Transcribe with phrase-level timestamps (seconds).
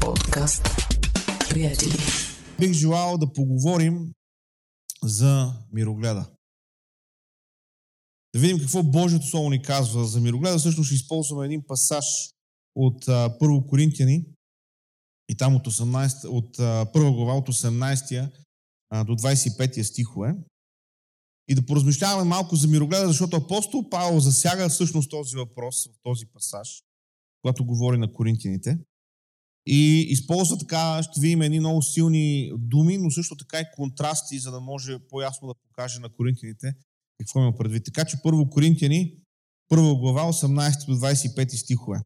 [0.00, 0.62] Подкаст.
[1.50, 1.92] Приятели.
[2.60, 4.12] Бих желал да поговорим
[5.02, 6.30] за мирогледа.
[8.34, 10.58] Да видим какво Божието Слово ни казва за мирогледа.
[10.58, 12.04] Също ще използваме един пасаж
[12.74, 14.24] от а, Първо Коринтияни
[15.28, 18.30] и там от, 18, от а, първа глава от 18
[18.90, 20.34] а, до 25 стихове.
[21.48, 26.26] И да поразмишляваме малко за мирогледа, защото апостол Павел засяга всъщност този въпрос в този
[26.26, 26.82] пасаж,
[27.42, 28.78] когато говори на коринтияните.
[29.66, 34.50] И използва така, ще видим едни много силни думи, но също така и контрасти, за
[34.50, 36.74] да може по-ясно да покаже на коринтияните
[37.18, 37.84] какво има предвид.
[37.84, 39.14] Така че първо Коринтияни,
[39.68, 42.00] първа глава, 18 до 25 стихове.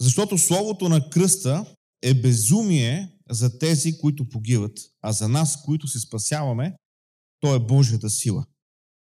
[0.00, 6.00] Защото словото на кръста е безумие за тези, които погиват, а за нас, които се
[6.00, 6.76] спасяваме,
[7.40, 8.46] то е Божията сила.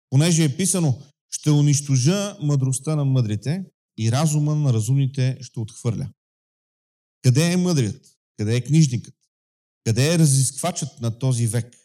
[0.10, 3.64] Понеже е писано, ще унищожа мъдростта на мъдрите
[3.98, 6.10] и разума на разумните ще отхвърля.
[7.26, 8.18] Къде е мъдрият?
[8.38, 9.16] Къде е книжникът?
[9.84, 11.78] Къде е разисквачът на този век?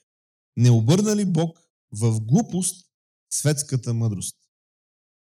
[0.56, 1.58] Не обърна ли Бог
[1.92, 2.86] в глупост
[3.32, 4.36] светската мъдрост?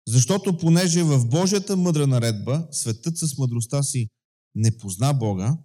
[0.08, 4.10] Защото понеже в Божията мъдра наредба светът с мъдростта си
[4.56, 5.58] не позна Бога,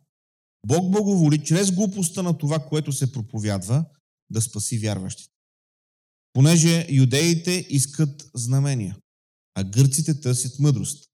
[0.67, 3.85] Бог благоволи чрез глупостта на това, което се проповядва,
[4.31, 5.35] да спаси вярващите.
[6.33, 8.99] Понеже юдеите искат знамения,
[9.55, 11.11] а гърците търсят мъдрост,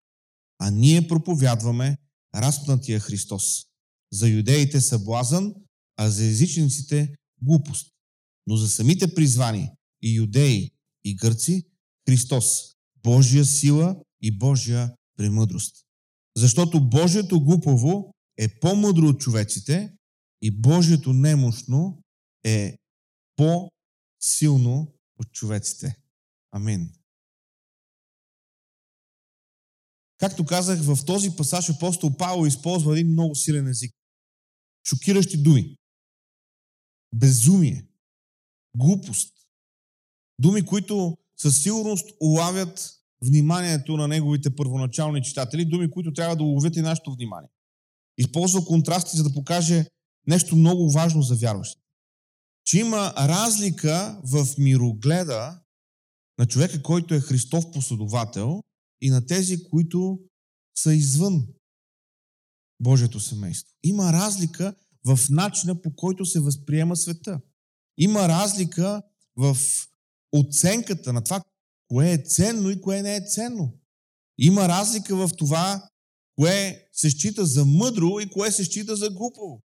[0.58, 1.98] а ние проповядваме
[2.36, 3.66] разпнатия Христос.
[4.12, 5.54] За юдеите са блазън,
[5.96, 7.92] а за езичниците глупост.
[8.46, 9.70] Но за самите призвани
[10.02, 10.70] и юдеи
[11.04, 11.66] и гърци
[12.08, 12.44] Христос,
[13.02, 15.76] Божия сила и Божия премъдрост.
[16.36, 19.92] Защото Божието глупово е по-мъдро от човеците
[20.42, 22.02] и Божието немощно
[22.44, 22.78] е
[23.36, 25.96] по-силно от човеците.
[26.52, 26.95] Амин.
[30.18, 33.94] Както казах, в този пасаж апостол Павел използва един много силен език.
[34.88, 35.76] Шокиращи думи.
[37.14, 37.86] Безумие.
[38.76, 39.32] Глупост.
[40.38, 42.92] Думи, които със сигурност улавят
[43.24, 47.48] вниманието на неговите първоначални читатели, думи, които трябва да уловят и нашето внимание.
[48.18, 49.86] Използва контрасти, за да покаже
[50.26, 51.86] нещо много важно за вярващите.
[52.64, 55.60] Че има разлика в мирогледа
[56.38, 58.62] на човека, който е Христов последовател
[59.00, 60.20] и на тези, които
[60.78, 61.46] са извън
[62.80, 63.74] Божието семейство.
[63.82, 64.74] Има разлика
[65.04, 67.40] в начина по който се възприема света.
[67.98, 69.02] Има разлика
[69.36, 69.56] в
[70.32, 71.42] оценката на това,
[71.88, 73.78] кое е ценно и кое не е ценно.
[74.38, 75.88] Има разлика в това,
[76.36, 79.62] кое се счита за мъдро и кое се счита за глупаво.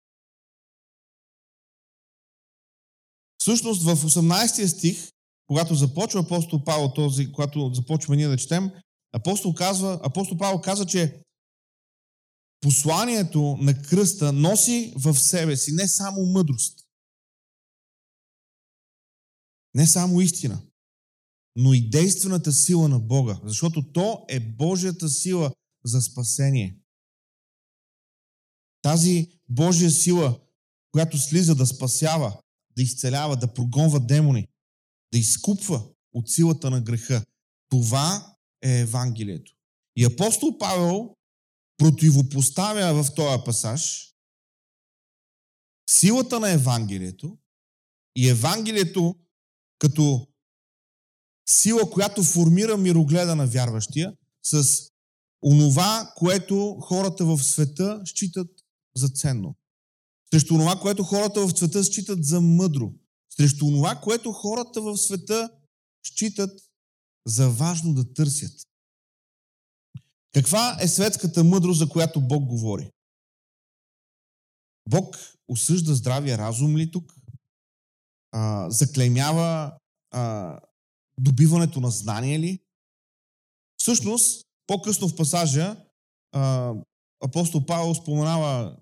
[3.38, 5.12] Всъщност в 18 стих,
[5.46, 8.70] когато започва апостол Павел този, когато започваме ние да четем,
[9.16, 11.22] апостол, казва, апостол Павел казва, че
[12.60, 16.86] посланието на кръста носи в себе си не само мъдрост,
[19.74, 20.62] не само истина,
[21.56, 25.52] но и действената сила на Бога, защото то е Божията сила
[25.84, 26.78] за спасение.
[28.82, 30.40] Тази Божия сила,
[30.92, 32.40] която слиза да спасява,
[32.76, 34.48] да изцелява, да прогонва демони,
[35.12, 37.24] да изкупва от силата на греха.
[37.68, 39.52] Това е Евангелието.
[39.96, 41.16] И апостол Павел
[41.78, 44.12] противопоставя в този пасаж
[45.90, 47.38] силата на Евангелието
[48.16, 49.16] и Евангелието
[49.78, 50.26] като
[51.48, 54.12] сила, която формира мирогледа на вярващия,
[54.42, 54.64] с
[55.42, 58.50] онова, което хората в света считат
[58.96, 59.54] за ценно.
[60.30, 62.92] Срещу онова, което хората в света считат за мъдро.
[63.36, 65.50] Срещу онова, което хората в света
[66.06, 66.60] считат
[67.26, 68.66] за важно да търсят.
[70.34, 72.90] Каква е светската мъдрост, за която Бог говори?
[74.88, 75.16] Бог
[75.48, 77.14] осъжда здравия разум ли тук?
[78.32, 79.78] А, заклеймява
[80.10, 80.58] а,
[81.20, 82.58] добиването на знание ли?
[83.76, 85.84] Всъщност, по-късно в пасажа,
[86.32, 86.74] а,
[87.24, 88.76] апостол Павел споменава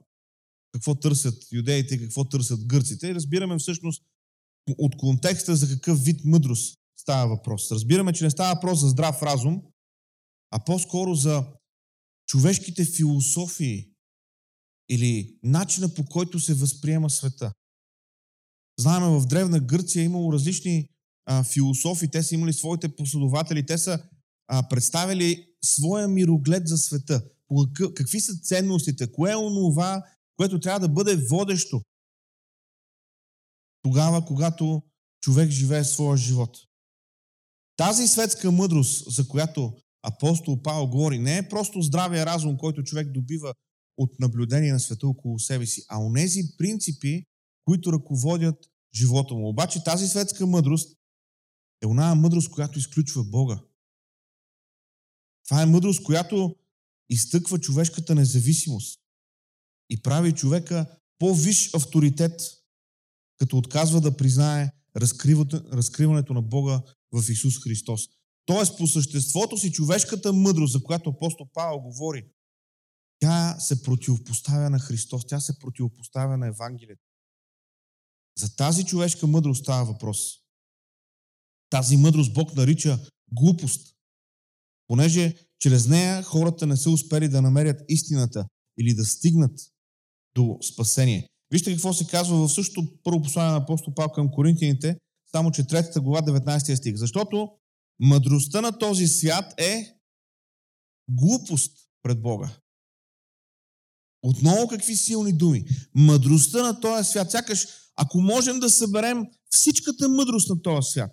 [0.72, 4.02] какво търсят юдеите, какво търсят гърците и разбираме всъщност
[4.78, 7.70] от контекста за какъв вид мъдрост става въпрос.
[7.72, 9.62] Разбираме, че не става въпрос за здрав разум,
[10.50, 11.46] а по-скоро за
[12.26, 13.90] човешките философии
[14.88, 17.52] или начина по който се възприема света.
[18.78, 20.88] Знаеме, в Древна Гърция е имало различни
[21.26, 24.08] а, философи, те са имали своите последователи, те са
[24.48, 27.24] а, представили своя мироглед за света.
[27.94, 29.12] Какви са ценностите?
[29.12, 30.04] Кое е онова,
[30.36, 31.80] което трябва да бъде водещо
[33.82, 34.82] тогава, когато
[35.20, 36.58] човек живее своя живот?
[37.76, 43.12] Тази светска мъдрост, за която апостол Павел говори, не е просто здравия разум, който човек
[43.12, 43.54] добива
[43.96, 47.24] от наблюдение на света около себе си, а онези принципи,
[47.64, 49.48] които ръководят живота му.
[49.48, 50.96] Обаче тази светска мъдрост
[51.82, 53.60] е оная мъдрост, която изключва Бога.
[55.44, 56.56] Това е мъдрост, която
[57.10, 59.00] изтъква човешката независимост
[59.90, 62.40] и прави човека по-виш авторитет,
[63.38, 66.82] като отказва да признае разкриването на Бога
[67.12, 68.00] в Исус Христос.
[68.46, 72.30] Тоест, по съществото си, човешката мъдрост, за която апостол Павел говори,
[73.18, 77.02] тя се противопоставя на Христос, тя се противопоставя на Евангелието.
[78.38, 80.18] За тази човешка мъдрост става въпрос.
[81.70, 82.98] Тази мъдрост Бог нарича
[83.32, 83.96] глупост,
[84.86, 88.46] понеже чрез нея хората не са успели да намерят истината
[88.78, 89.60] или да стигнат
[90.34, 91.28] до спасение.
[91.54, 94.96] Вижте какво се казва в същото първо послание на апостол Павел към Коринтияните,
[95.30, 96.96] само че третата глава, 19 стих.
[96.96, 97.48] Защото
[98.00, 99.94] мъдростта на този свят е
[101.10, 101.72] глупост
[102.02, 102.50] пред Бога.
[104.22, 105.64] Отново какви силни думи.
[105.94, 107.30] Мъдростта на този свят.
[107.30, 107.66] Сякаш,
[107.96, 111.10] ако можем да съберем всичката мъдрост на този свят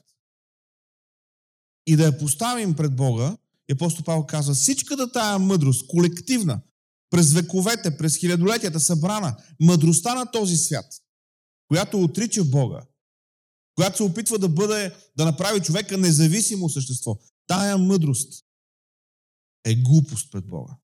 [1.87, 3.37] и да я поставим пред Бога,
[3.69, 6.61] и апостол Павел казва, всичката тая мъдрост, колективна,
[7.11, 10.85] през вековете, през хилядолетията събрана, мъдростта на този свят,
[11.67, 12.85] която отрича Бога,
[13.75, 18.45] която се опитва да бъде, да направи човека независимо същество, тая мъдрост
[19.65, 20.77] е глупост пред Бога.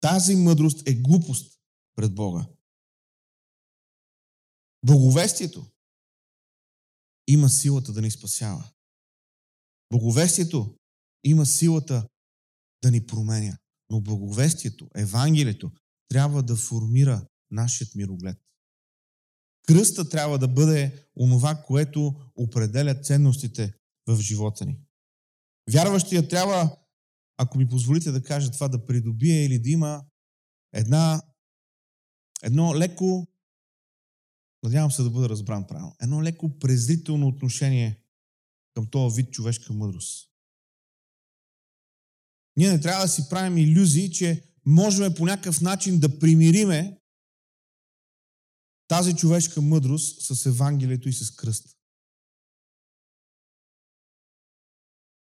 [0.00, 1.60] Тази мъдрост е глупост
[1.94, 2.46] пред Бога.
[4.86, 5.66] Боговестието
[7.28, 8.70] има силата да ни спасява.
[9.92, 10.78] Боговестието
[11.24, 12.08] има силата
[12.82, 13.58] да ни променя.
[13.90, 15.70] Но благовестието, Евангелието,
[16.08, 18.38] трябва да формира нашият мироглед.
[19.68, 23.74] Кръста трябва да бъде онова, което определя ценностите
[24.06, 24.80] в живота ни.
[25.70, 26.76] Вярващия трябва,
[27.36, 30.04] ако ми позволите да кажа това, да придобие или да има
[30.72, 31.22] една,
[32.42, 33.26] едно леко,
[34.62, 38.02] надявам се да бъда разбран правилно, едно леко презрително отношение
[38.74, 40.30] към този вид човешка мъдрост.
[42.56, 47.00] Ние не трябва да си правим иллюзии, че можем по някакъв начин да примириме
[48.88, 51.74] тази човешка мъдрост с Евангелието и с кръста.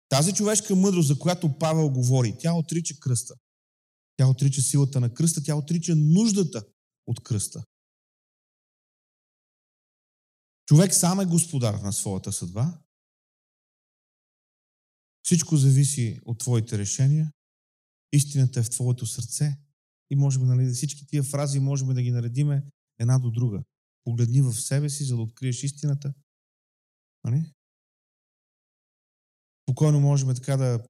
[0.08, 3.34] Тази човешка мъдрост, за която Павел говори, тя отрича кръста.
[4.16, 6.66] Тя отрича силата на кръста, тя отрича нуждата
[7.06, 7.64] от кръста.
[10.66, 12.83] Човек сам е господар на своята съдба
[15.24, 17.32] всичко зависи от твоите решения.
[18.12, 19.58] Истината е в твоето сърце.
[20.10, 22.64] И можем, нали, всички тия фрази можем да ги наредиме
[22.98, 23.62] една до друга.
[24.04, 26.14] Погледни в себе си, за да откриеш истината.
[27.24, 27.52] Нали?
[29.64, 30.84] Спокойно можем така да,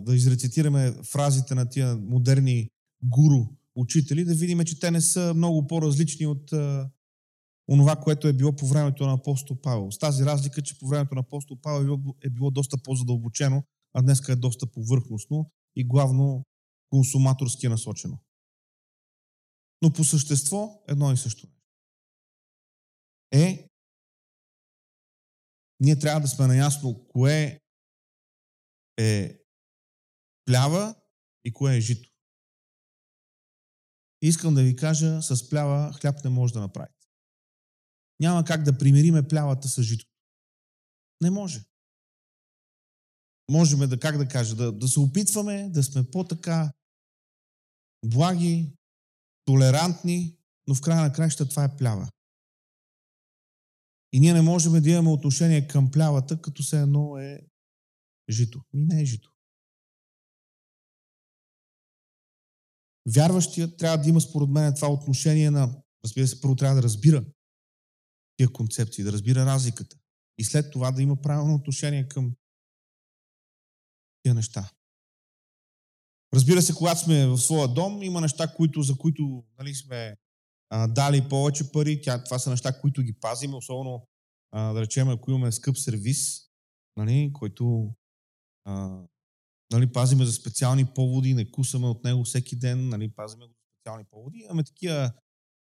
[0.00, 2.70] да изрецитираме фразите на тия модерни
[3.02, 6.52] гуру учители, да видим, че те не са много по-различни от
[7.68, 9.90] онова, което е било по времето на апостол Павел.
[9.90, 13.64] С тази разлика, че по времето на апостол Павел е било, е било доста по-задълбочено,
[13.92, 16.44] а днес е доста повърхностно и главно
[16.90, 18.18] консуматорски насочено.
[19.82, 21.48] Но по същество едно и също.
[23.32, 23.68] Е,
[25.80, 27.60] ние трябва да сме наясно кое
[28.96, 29.38] е
[30.44, 30.94] плява
[31.44, 32.10] и кое е жито.
[34.22, 36.93] Искам да ви кажа, с плява хляб не може да направи.
[38.20, 40.12] Няма как да примириме плявата с житото.
[41.22, 41.64] Не може.
[43.50, 46.72] Можем да, как да кажа, да, да се опитваме да сме по-така
[48.04, 48.72] благи,
[49.44, 52.08] толерантни, но в края на краища това е плява.
[54.12, 57.40] И ние не можем да имаме отношение към плявата, като се едно е
[58.30, 58.62] жито.
[58.72, 59.34] И не е жито.
[63.08, 67.24] Вярващият трябва да има според мен това отношение на, разбира се, първо трябва да разбира
[68.36, 69.96] тия концепции, да разбира разликата.
[70.38, 72.34] И след това да има правилно отношение към
[74.22, 74.70] тия неща.
[76.34, 80.16] Разбира се, когато сме в своя дом, има неща, които, за които нали, сме
[80.70, 82.02] а, дали повече пари.
[82.02, 84.08] Тя, това са неща, които ги пазиме, особено
[84.50, 86.50] а, да речем, ако имаме скъп сервис,
[86.96, 87.94] нали, който
[88.64, 89.02] а,
[89.72, 93.64] нали, пазиме за специални поводи, не кусаме от него всеки ден, нали, пазиме го за
[93.74, 94.38] специални поводи.
[94.38, 95.12] Имаме такива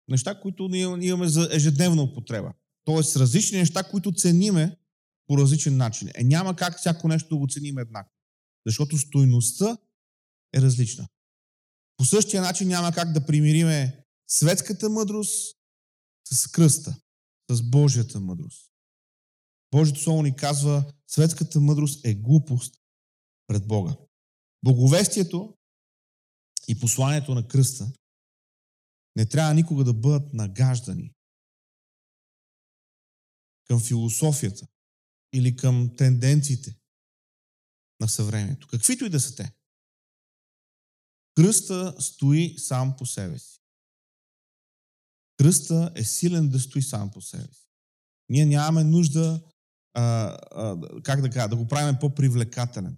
[0.09, 2.53] неща, които ние имаме за ежедневна употреба.
[2.83, 4.77] Тоест различни неща, които цениме
[5.27, 6.09] по различен начин.
[6.15, 8.13] Е, няма как всяко нещо да го ценим еднакво.
[8.65, 9.77] Защото стойността
[10.55, 11.07] е различна.
[11.97, 15.57] По същия начин няма как да примириме светската мъдрост
[16.33, 16.95] с кръста,
[17.51, 18.71] с Божията мъдрост.
[19.71, 22.75] Божието Слово ни казва, светската мъдрост е глупост
[23.47, 23.95] пред Бога.
[24.63, 25.57] Боговестието
[26.67, 27.91] и посланието на кръста
[29.19, 31.13] не трябва никога да бъдат нагаждани
[33.67, 34.67] към философията
[35.33, 36.75] или към тенденциите
[37.99, 38.67] на съвремието.
[38.67, 39.53] Каквито и да са те.
[41.35, 43.61] Кръста стои сам по себе си.
[45.37, 47.67] Кръста е силен да стои сам по себе си.
[48.29, 49.41] Ние нямаме нужда,
[49.93, 50.03] а,
[50.51, 52.97] а, как да кажа, да го правим по-привлекателен.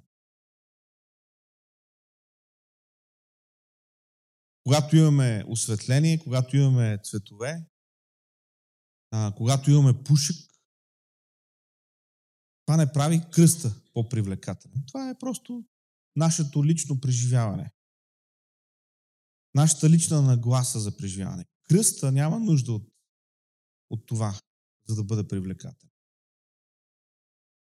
[4.63, 7.65] Когато имаме осветление, когато имаме цветове,
[9.11, 10.35] а, когато имаме пушек,
[12.65, 14.83] това не прави кръста по-привлекателен.
[14.87, 15.65] Това е просто
[16.15, 17.71] нашето лично преживяване.
[19.55, 21.45] Нашата лична нагласа за преживяване.
[21.63, 22.93] Кръста няма нужда от,
[23.89, 24.39] от това,
[24.87, 25.91] за да бъде привлекателен.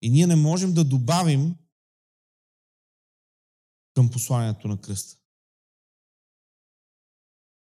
[0.02, 1.56] И ние не можем да добавим
[3.94, 5.21] към посланието на кръста.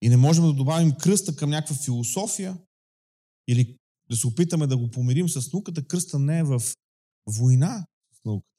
[0.02, 2.58] И не можем да добавим кръста към някаква философия
[3.48, 3.78] или
[4.10, 5.86] да се опитаме да го помирим с науката.
[5.86, 6.62] Кръста не е в
[7.26, 8.52] война с науката.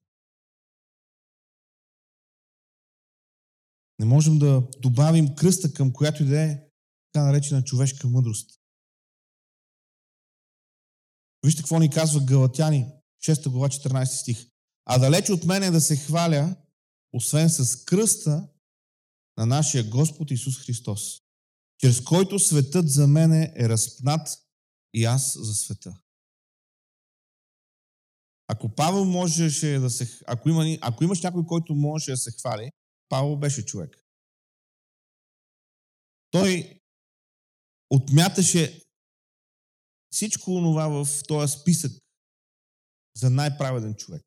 [4.00, 6.60] Не можем да добавим кръста към която и да е
[7.12, 8.60] така наречена човешка мъдрост.
[11.46, 12.86] Вижте какво ни казва Галатяни,
[13.24, 14.48] 6 глава, 14 стих.
[14.86, 16.56] А далеч от мене да се хваля,
[17.14, 18.50] освен с кръста
[19.38, 21.23] на нашия Господ Исус Христос,
[21.84, 24.28] чрез който светът за мене е разпнат
[24.94, 26.02] и аз за света.
[28.48, 30.20] Ако Павел можеше да се...
[30.28, 32.72] Ако, има, ако имаш някой, който можеше да се хвали,
[33.10, 33.98] Павел беше човек.
[36.32, 36.80] Той
[37.90, 38.82] отмяташе
[40.12, 41.92] всичко това в този списък
[43.16, 44.22] за най-праведен човек.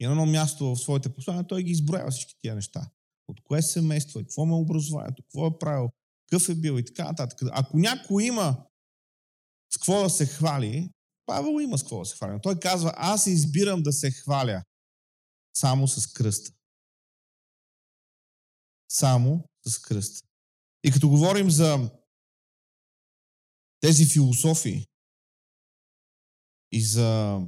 [0.00, 2.90] И на едно място в своите послания той ги изброява всички тия неща.
[3.28, 5.90] От кое семейство, какво е образованието, какво е правил,
[6.30, 7.38] какъв е бил и така нататък.
[7.52, 8.66] Ако някой има
[9.72, 10.90] с какво да се хвали,
[11.26, 12.38] Павел има с какво да се хвали.
[12.42, 14.62] Той казва, аз избирам да се хваля
[15.54, 16.52] само с кръста.
[18.88, 20.28] Само с кръста.
[20.84, 21.90] И като говорим за
[23.80, 24.86] тези философии
[26.72, 27.40] и за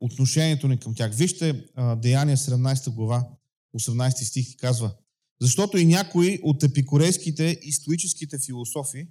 [0.00, 3.28] отношението ни към тях, вижте Деяния 17 глава,
[3.76, 4.96] 18 стих казва,
[5.40, 9.08] защото и някои от епикорейските и стоическите философи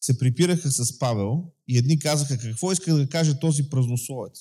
[0.00, 4.40] се припираха с Павел и едни казаха какво иска да каже този празнословец,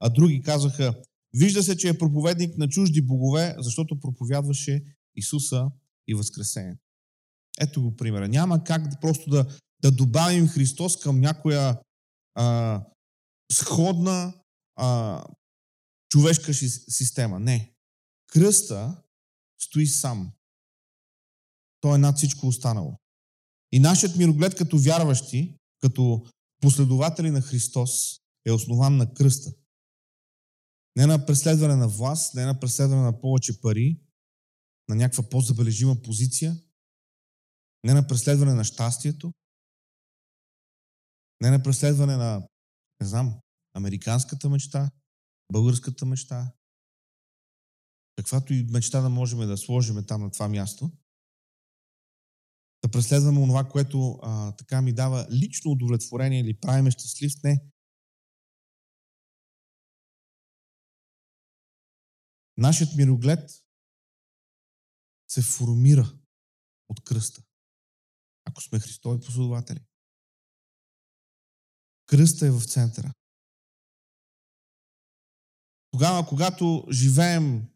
[0.00, 0.94] а други казаха
[1.34, 4.84] вижда се, че е проповедник на чужди богове, защото проповядваше
[5.16, 5.70] Исуса
[6.08, 6.82] и Възкресението.
[7.60, 8.28] Ето го примера.
[8.28, 9.46] Няма как просто да,
[9.82, 11.80] да добавим Христос към някоя
[12.34, 12.80] а,
[13.52, 14.34] сходна
[14.76, 15.24] а,
[16.08, 17.40] човешка система.
[17.40, 17.72] Не.
[18.26, 19.02] Кръста
[19.58, 20.32] стои сам.
[21.82, 22.98] Той е над всичко останало.
[23.72, 26.26] И нашият мироглед като вярващи, като
[26.60, 29.52] последователи на Христос, е основан на кръста.
[30.96, 34.00] Не на преследване на власт, не на преследване на повече пари,
[34.88, 36.56] на някаква по-забележима позиция,
[37.84, 39.32] не на преследване на щастието,
[41.40, 42.48] не на преследване на,
[43.00, 43.40] не знам,
[43.74, 44.90] американската мечта,
[45.52, 46.52] българската мечта,
[48.16, 50.90] каквато и мечта да можем да сложим там на това място,
[52.82, 57.64] да преследваме онова, което а, така ми дава лично удовлетворение или правиме щастлив, не.
[62.56, 63.50] Нашият мироглед
[65.28, 66.18] се формира
[66.88, 67.42] от кръста
[68.44, 69.80] ако сме Христови последователи.
[72.06, 73.12] Кръста е в центъра.
[75.90, 77.68] Тогава, когато живеем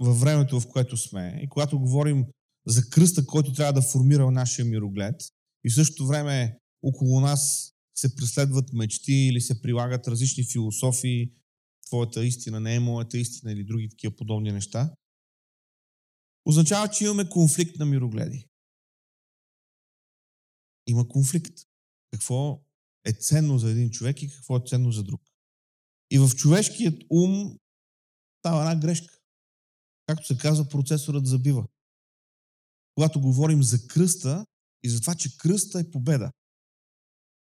[0.00, 2.26] във времето, в което сме и когато говорим
[2.68, 5.20] за кръста, който трябва да формира нашия мироглед
[5.64, 11.32] и в същото време около нас се преследват мечти или се прилагат различни философии,
[11.86, 14.94] твоята истина не е моята истина или други такива подобни неща,
[16.46, 18.48] означава, че имаме конфликт на мирогледи
[20.88, 21.58] има конфликт.
[22.12, 22.64] Какво
[23.04, 25.22] е ценно за един човек и какво е ценно за друг.
[26.10, 27.58] И в човешкият ум
[28.38, 29.14] става една грешка.
[30.06, 31.66] Както се казва, процесорът забива.
[32.98, 34.46] Когато говорим за кръста
[34.82, 36.30] и за това, че кръста е победа.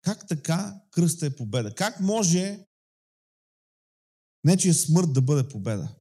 [0.02, 1.74] Как така кръста е победа?
[1.74, 2.66] Как може
[4.44, 5.94] нечия смърт да бъде победа?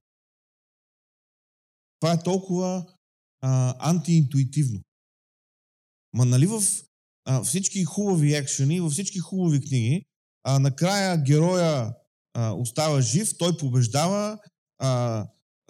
[2.00, 2.86] Това е толкова
[3.40, 4.80] а, антиинтуитивно.
[6.12, 6.62] Ма нали в
[7.24, 10.04] а, всички хубави екшени, във всички хубави книги,
[10.42, 11.94] а, накрая героя
[12.34, 14.38] а, остава жив, той побеждава,
[14.78, 15.26] а,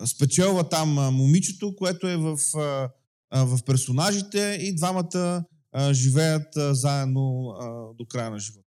[0.06, 2.90] спечелва там а, момичето, което е в а,
[3.32, 5.44] в персонажите и двамата
[5.92, 7.54] живеят заедно
[7.98, 8.68] до края на живота.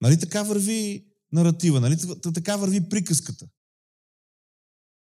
[0.00, 1.96] Нали така върви наратива, нали
[2.34, 3.48] така върви приказката.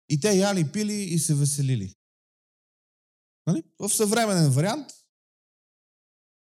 [0.09, 1.95] И те яли, пили и се веселили.
[3.47, 3.63] Нали?
[3.79, 4.87] В съвременен вариант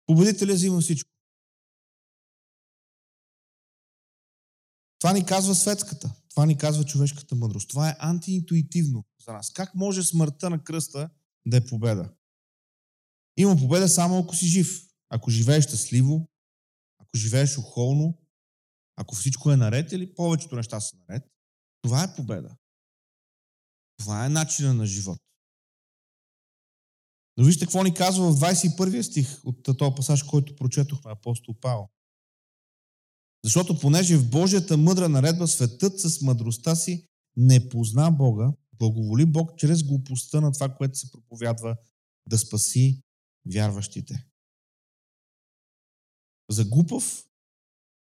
[0.06, 1.10] победителя взима всичко.
[5.00, 6.16] Това ни казва светската.
[6.30, 7.70] Това ни казва човешката мъдрост.
[7.70, 9.54] Това е антиинтуитивно за нас.
[9.54, 11.10] Как може смъртта на кръста
[11.46, 12.14] да е победа?
[13.38, 14.90] Има победа само ако си жив.
[15.10, 16.30] Ако живееш щастливо,
[17.00, 18.18] ако живееш охолно,
[18.96, 21.24] ако всичко е наред или повечето неща са наред,
[21.82, 22.56] това е победа.
[23.98, 25.20] Това е начина на живот.
[27.38, 31.90] Но вижте какво ни казва в 21 стих от този пасаж, който прочетохме апостол Павел.
[33.44, 39.58] Защото понеже в Божията мъдра наредба светът с мъдростта си не позна Бога, благоволи Бог
[39.58, 41.78] чрез глупостта на това, което се проповядва,
[42.30, 43.04] да спаси
[43.46, 44.26] вярващите.
[46.50, 47.26] За глупав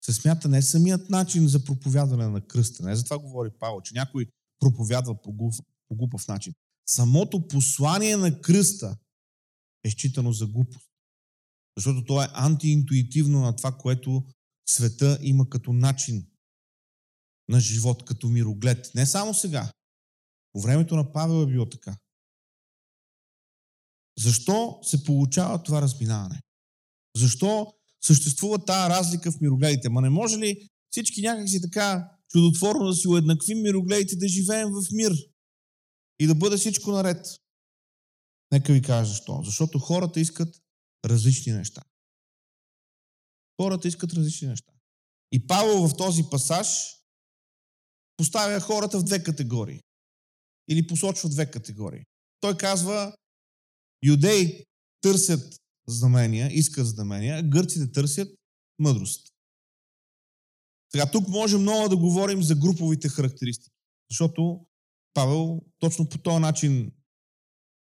[0.01, 2.83] се смята не самият начин за проповядване на кръста.
[2.83, 4.27] Не за това говори Павел, че някой
[4.59, 6.53] проповядва по глупав, по глупав начин.
[6.85, 8.97] Самото послание на кръста
[9.83, 10.89] е считано за глупост.
[11.77, 14.23] Защото то е антиинтуитивно на това, което
[14.69, 16.27] света има като начин
[17.49, 18.91] на живот, като мироглед.
[18.95, 19.71] Не само сега.
[20.53, 21.97] По времето на Павел е било така.
[24.17, 26.41] Защо се получава това разминаване?
[27.15, 29.89] Защо съществува тази разлика в мирогледите?
[29.89, 34.83] Ма не може ли всички някакси така чудотворно да си уеднаквим мирогледите, да живеем в
[34.91, 35.11] мир
[36.19, 37.27] и да бъде всичко наред?
[38.51, 39.41] Нека ви кажа защо.
[39.45, 40.55] Защото хората искат
[41.05, 41.81] различни неща.
[43.61, 44.73] Хората искат различни неща.
[45.31, 46.67] И Павел в този пасаж
[48.17, 49.81] поставя хората в две категории.
[50.69, 52.03] Или посочва две категории.
[52.41, 53.15] Той казва,
[54.03, 54.65] юдеи
[55.01, 58.27] търсят знамения, искат знамения, гърците търсят
[58.79, 59.27] мъдрост.
[60.91, 63.75] Сега тук може много да говорим за груповите характеристики,
[64.11, 64.65] защото
[65.13, 66.91] Павел точно по този начин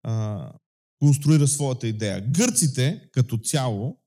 [0.02, 0.52] а,
[0.98, 2.30] конструира своята идея.
[2.30, 4.00] Гърците като цяло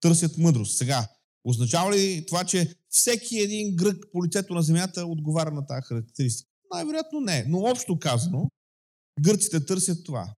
[0.00, 0.78] търсят мъдрост.
[0.78, 1.08] Сега,
[1.44, 6.55] означава ли това, че всеки един грък по лицето на земята отговаря на тази характеристика?
[6.76, 7.44] Най-вероятно не.
[7.48, 8.50] Но общо казано,
[9.20, 10.34] гърците търсят това.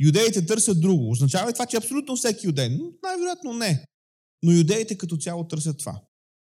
[0.00, 1.10] Юдеите търсят друго.
[1.10, 2.68] Означава ли това, че абсолютно всеки юдей?
[3.02, 3.84] Най-вероятно не.
[4.42, 6.00] Но юдеите като цяло търсят това.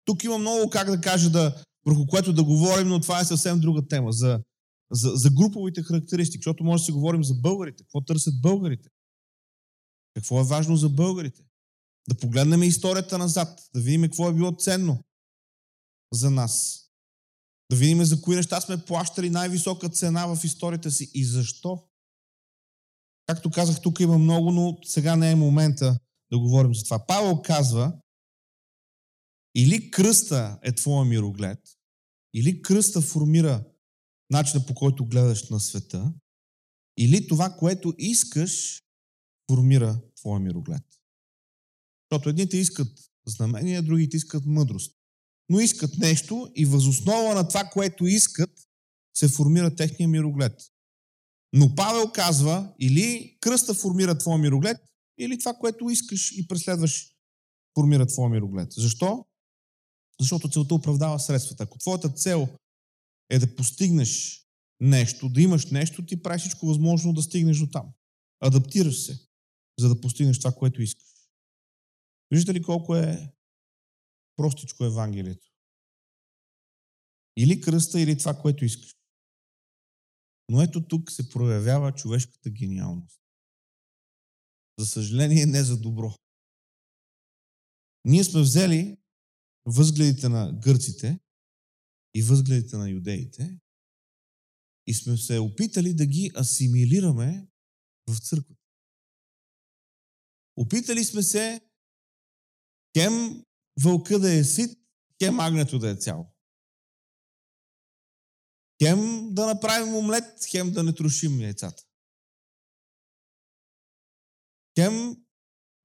[0.05, 3.61] Тук има много как да кажа да, върху което да говорим, но това е съвсем
[3.61, 4.13] друга тема.
[4.13, 4.41] За,
[4.93, 7.83] за, за груповите характеристики, защото може да си говорим за българите.
[7.83, 8.89] Какво търсят българите?
[10.15, 11.43] Какво е важно за българите?
[12.09, 14.99] Да погледнем историята назад, да видим какво е било ценно
[16.13, 16.84] за нас.
[17.71, 21.89] Да видим за кои неща сме плащали най-висока цена в историята си и защо.
[23.27, 25.99] Както казах, тук има много, но сега не е момента
[26.33, 27.07] да говорим за това.
[27.07, 27.99] Павел казва,
[29.57, 31.59] или кръста е твоя мироглед,
[32.35, 33.65] или кръста формира
[34.31, 36.13] начина по който гледаш на света,
[36.99, 38.83] или това, което искаш,
[39.51, 40.83] формира твоя мироглед.
[42.03, 44.97] Защото едните искат знамения, другите искат мъдрост.
[45.49, 48.51] Но искат нещо и възоснова на това, което искат,
[49.17, 50.61] се формира техния мироглед.
[51.53, 54.77] Но Павел казва, или кръста формира твоя мироглед,
[55.19, 57.15] или това, което искаш и преследваш,
[57.79, 58.73] формира твоя мироглед.
[58.73, 59.27] Защо?
[60.21, 61.63] Защото целта оправдава средствата.
[61.63, 62.49] Ако твоята цел
[63.31, 64.43] е да постигнеш
[64.81, 67.87] нещо, да имаш нещо, ти правиш всичко възможно да стигнеш до там.
[68.41, 69.19] Адаптираш се,
[69.79, 71.07] за да постигнеш това, което искаш.
[72.31, 73.33] Виждате ли колко е
[74.37, 75.53] простичко Евангелието?
[77.37, 78.97] Или кръста, или това, което искаш.
[80.49, 83.21] Но ето тук се проявява човешката гениалност.
[84.79, 86.15] За съжаление, не за добро.
[88.05, 88.97] Ние сме взели
[89.67, 91.21] възгледите на гърците
[92.15, 93.61] и възгледите на юдеите
[94.87, 97.49] и сме се опитали да ги асимилираме
[98.09, 98.63] в църквата.
[100.57, 101.61] Опитали сме се
[102.99, 103.44] хем
[103.83, 104.79] вълка да е сит,
[105.23, 106.27] хем агнето да е цяло.
[108.83, 111.83] Хем да направим омлет, хем да не трошим яйцата.
[114.79, 115.25] Хем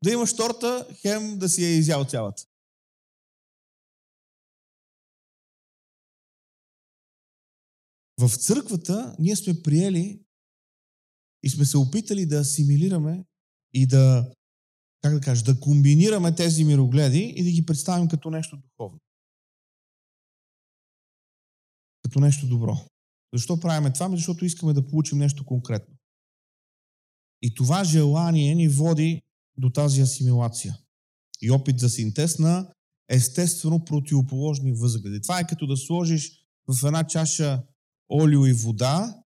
[0.03, 2.45] да имаш торта, хем да си я изял цялата.
[8.19, 10.25] В църквата ние сме приели
[11.43, 13.25] и сме се опитали да асимилираме
[13.73, 14.33] и да,
[15.01, 18.99] как да кажа, да комбинираме тези мирогледи и да ги представим като нещо духовно.
[22.03, 22.77] Като нещо добро.
[23.33, 24.09] Защо правиме това?
[24.09, 25.95] Защото искаме да получим нещо конкретно.
[27.41, 29.21] И това желание ни води
[29.57, 30.77] до тази асимилация
[31.41, 32.73] и опит за синтез на
[33.09, 35.21] естествено противоположни възгледи.
[35.21, 37.63] Това е като да сложиш в една чаша
[38.09, 39.23] олио и вода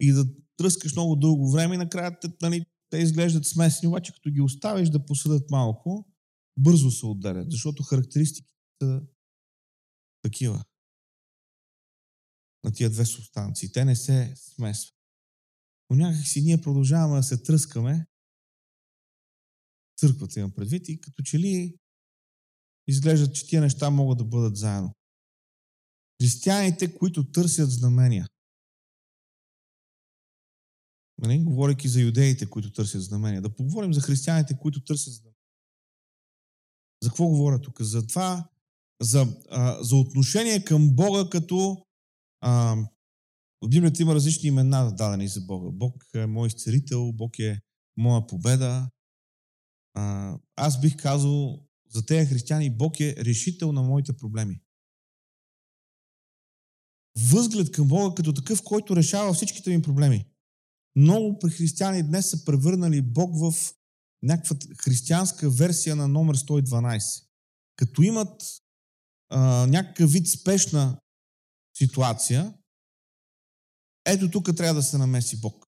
[0.00, 0.24] и да
[0.56, 5.06] тръскаш много дълго време и накрая нали, те изглеждат смесени, обаче като ги оставиш да
[5.06, 6.08] посъдат малко,
[6.58, 9.02] бързо се отделят, защото характеристиките са
[10.22, 10.64] такива
[12.64, 13.72] на тия две субстанции.
[13.72, 14.94] Те не се смесват.
[15.90, 18.06] Но някак си ние продължаваме да се тръскаме,
[19.96, 21.78] църквата имам предвид, и като че ли
[22.86, 24.92] изглеждат, че тия неща могат да бъдат заедно.
[26.22, 28.26] Християните, които търсят знамения.
[31.18, 31.44] Нали?
[31.44, 33.42] Говорейки за юдеите, които търсят знамения.
[33.42, 35.34] Да поговорим за християните, които търсят знамения.
[37.02, 37.82] За какво говоря тук?
[37.82, 38.48] За това,
[39.00, 41.86] за, а, за отношение към Бога като
[42.40, 42.76] а,
[43.62, 45.70] в Библията има различни имена дадени за Бога.
[45.72, 47.60] Бог е мой изцелител, Бог е
[47.96, 48.90] моя победа.
[49.94, 54.60] А, аз бих казал за тези християни, Бог е решител на моите проблеми.
[57.18, 60.26] Възглед към Бога като такъв, който решава всичките ми проблеми.
[60.96, 63.74] Много при християни днес са превърнали Бог в
[64.22, 67.24] някаква християнска версия на номер 112.
[67.76, 68.42] Като имат
[69.28, 71.00] а, някакъв вид спешна
[71.78, 72.54] ситуация,
[74.06, 75.66] ето тук трябва да се намеси Бог.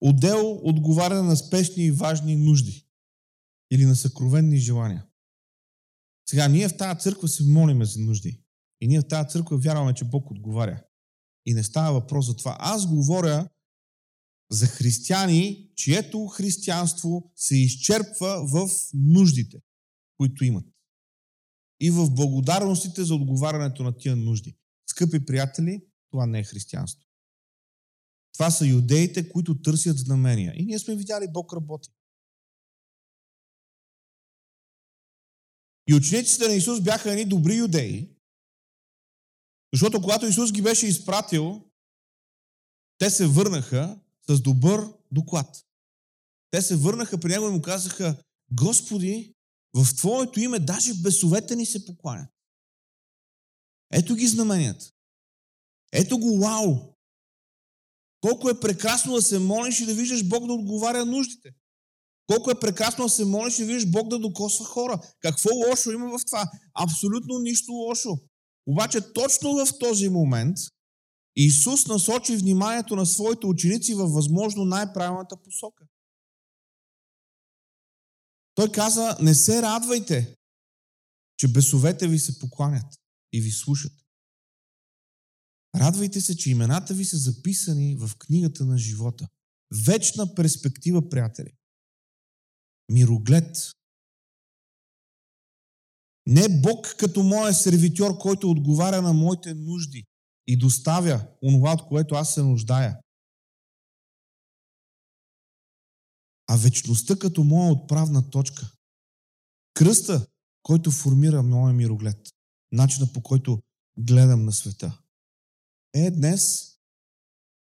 [0.00, 2.86] Отдел отговаря на спешни и важни нужди
[3.70, 5.06] или на съкровенни желания.
[6.28, 8.42] Сега, ние в тази църква се молиме за нужди.
[8.80, 10.82] И ние в тази църква вярваме, че Бог отговаря.
[11.46, 12.56] И не става въпрос за това.
[12.60, 13.48] Аз говоря
[14.50, 19.62] за християни, чието християнство се изчерпва в нуждите,
[20.16, 20.66] които имат.
[21.80, 24.56] И в благодарностите за отговарянето на тия нужди.
[24.90, 27.06] Скъпи приятели, това не е християнство.
[28.32, 30.54] Това са юдеите, които търсят знамения.
[30.56, 31.90] И ние сме видяли Бог работи.
[35.86, 38.16] И учениците на Исус бяха едни добри юдеи,
[39.72, 41.62] защото когато Исус ги беше изпратил,
[42.98, 45.64] те се върнаха с добър доклад.
[46.50, 48.16] Те се върнаха при него и му казаха,
[48.52, 49.34] Господи,
[49.74, 52.30] в Твоето име даже бесовете ни се покланят.
[53.92, 54.90] Ето ги знаменията.
[55.92, 56.76] Ето го, вау!
[58.20, 61.54] Колко е прекрасно да се молиш и да виждаш Бог да отговаря нуждите.
[62.26, 65.00] Колко е прекрасно да се молиш и виждаш Бог да докосва хора.
[65.20, 66.50] Какво лошо има в това?
[66.74, 68.18] Абсолютно нищо лошо.
[68.70, 70.58] Обаче точно в този момент
[71.36, 75.84] Исус насочи вниманието на своите ученици във възможно най-правилната посока.
[78.54, 80.36] Той каза, не се радвайте,
[81.36, 82.86] че бесовете ви се покланят
[83.32, 83.92] и ви слушат.
[85.74, 89.28] Радвайте се, че имената ви са записани в книгата на живота.
[89.86, 91.52] Вечна перспектива, приятели.
[92.88, 93.56] Мироглед.
[96.26, 100.04] Не Бог като моя сервитьор, който отговаря на моите нужди
[100.46, 102.98] и доставя онова, от което аз се нуждая.
[106.46, 108.72] А вечността като моя отправна точка.
[109.74, 110.26] Кръста,
[110.62, 112.28] който формира моя мироглед.
[112.72, 113.62] Начина по който
[113.98, 115.00] гледам на света.
[115.94, 116.70] Е, днес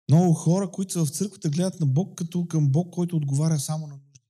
[0.09, 3.87] много хора, които са в църквата, гледат на Бог като към Бог, който отговаря само
[3.87, 4.21] на нужди.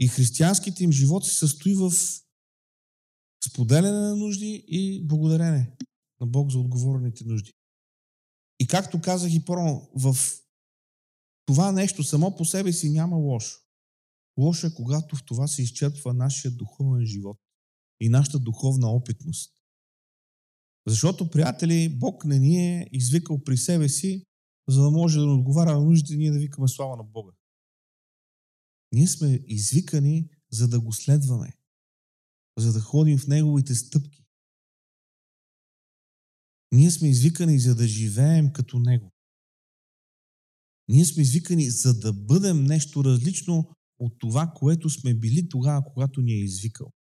[0.00, 1.92] И християнските им живот се състои в
[3.44, 5.76] споделяне на нужди и благодарение
[6.20, 7.52] на Бог за отговорените нужди.
[8.60, 10.16] И както казах и по в
[11.46, 13.60] това нещо само по себе си няма лошо.
[14.38, 17.38] Лошо е, когато в това се изчерпва нашия духовен живот
[18.00, 19.52] и нашата духовна опитност.
[20.86, 24.24] Защото, приятели, Бог не ни е извикал при себе си,
[24.68, 27.32] за да може да не отговаря на нуждите ние да викаме слава на Бога.
[28.92, 31.52] Ние сме извикани, за да го следваме,
[32.60, 34.24] за да ходим в Неговите стъпки.
[36.72, 39.12] Ние сме извикани, за да живеем като Него.
[40.88, 46.20] Ние сме извикани, за да бъдем нещо различно от това, което сме били тогава, когато
[46.20, 46.92] ни е извикал.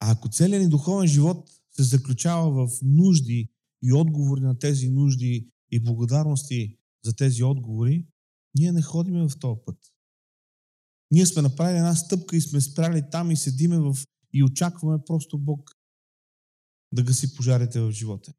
[0.00, 3.48] А ако целият ни духовен живот се заключава в нужди
[3.82, 8.06] и отговори на тези нужди и благодарности за тези отговори,
[8.54, 9.78] ние не ходиме в този път.
[11.10, 13.96] Ние сме направили една стъпка и сме спряли там и седиме в
[14.32, 15.70] и очакваме просто Бог
[16.92, 18.32] да гаси пожарите в живота.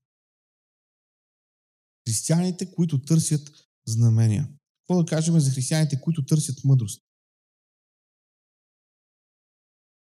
[2.08, 3.50] Християните, които търсят
[3.88, 4.50] знамения.
[4.82, 7.04] Какво да кажем за християните, които търсят мъдрост?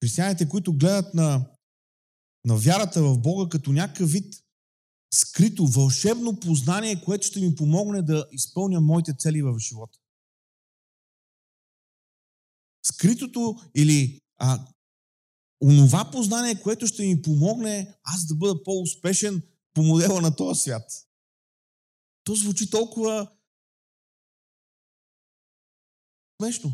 [0.04, 1.50] Християните, които гледат на
[2.46, 4.44] на вярата в Бога като някакъв вид
[5.14, 10.00] скрито, вълшебно познание, което ще ми помогне да изпълня моите цели в живота.
[12.92, 14.68] Скритото или а,
[15.62, 19.42] онова познание, което ще ми помогне аз да бъда по-успешен
[19.74, 21.08] по модела на този свят.
[22.24, 23.32] То звучи толкова
[26.42, 26.74] смешно.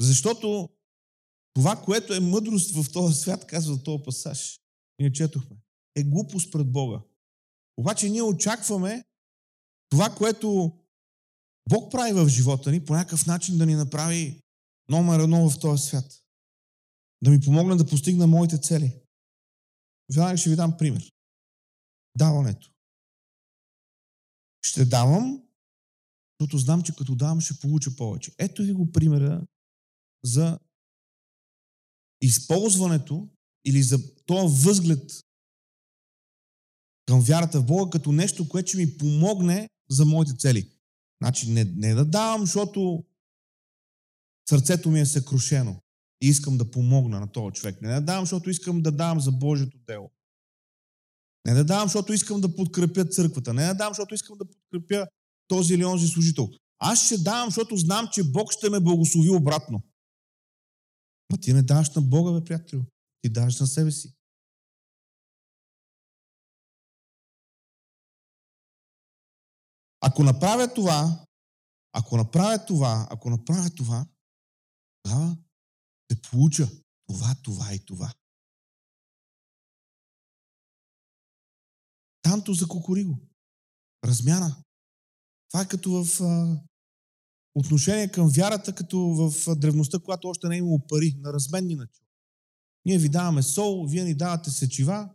[0.00, 0.68] Защото
[1.54, 4.60] това, което е мъдрост в този свят, казва този пасаж,
[4.98, 5.56] ние четохме,
[5.96, 7.02] е глупост пред Бога.
[7.76, 9.04] Обаче ние очакваме
[9.88, 10.78] това, което
[11.68, 14.40] Бог прави в живота ни, по някакъв начин да ни направи
[14.88, 16.22] номер едно в този свят.
[17.22, 18.92] Да ми помогне да постигна моите цели.
[20.14, 21.12] Веднага ще ви дам пример.
[22.18, 22.72] Даването.
[24.62, 25.42] Ще давам,
[26.40, 28.32] защото знам, че като давам ще получа повече.
[28.38, 29.46] Ето ви го примера
[30.24, 30.58] за
[32.20, 33.28] използването
[33.64, 35.10] или за този възглед
[37.06, 40.71] към вярата в Бога като нещо, което ще ми помогне за моите цели.
[41.22, 43.04] Значи не, не да давам, защото
[44.48, 45.82] сърцето ми е съкрушено
[46.22, 47.82] и искам да помогна на този човек.
[47.82, 50.10] Не да давам, защото искам да давам за Божието дело.
[51.46, 53.54] Не да давам, защото искам да подкрепя църквата.
[53.54, 55.06] Не да давам, защото искам да подкрепя
[55.48, 56.50] този или онзи служител.
[56.78, 59.82] Аз ще давам, защото знам, че Бог ще ме благослови обратно.
[61.32, 62.84] Ма ти не даваш на Бога, бе, приятел.
[63.22, 64.14] Ти даваш на себе си.
[70.02, 71.24] Ако направя това,
[71.92, 74.06] ако направя това, ако направя това,
[75.02, 75.36] тогава
[76.04, 76.68] ще получа
[77.06, 78.12] това, това и това.
[82.22, 83.18] Танто за кукуриго.
[84.04, 84.56] Размяна.
[85.50, 86.60] Това е като в а,
[87.54, 92.06] отношение към вярата, като в древността, когато още не е имало пари, на разменни начала.
[92.84, 95.14] Ние ви даваме сол, вие ни давате сечива,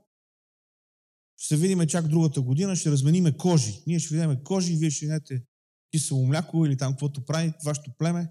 [1.37, 3.83] ще се видиме чак другата година, ще размениме кожи.
[3.87, 5.43] Ние ще видиме кожи, вие ще видите
[5.91, 8.29] кисело мляко или там каквото прави вашето племе.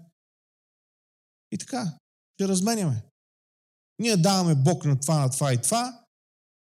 [1.51, 1.97] И така,
[2.35, 3.03] ще разменяме.
[3.99, 6.03] Ние даваме Бог на това, на това и това,